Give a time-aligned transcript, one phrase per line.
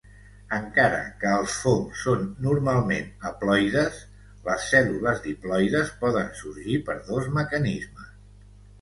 [0.55, 4.01] Encara que els fongs són normalment haploides,
[4.49, 8.15] les cèl·lules diploides poden sorgir per dos mecanismes.